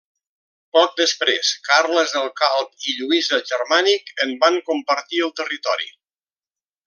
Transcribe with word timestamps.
Poc 0.77 0.93
després, 0.99 1.49
Carles 1.67 2.15
el 2.21 2.25
Calb 2.41 2.89
i 2.93 2.97
Lluís 3.01 3.29
el 3.39 3.45
Germànic 3.51 4.11
en 4.27 4.35
van 4.45 4.59
compartir 4.71 5.23
el 5.29 5.35
territori. 5.43 5.93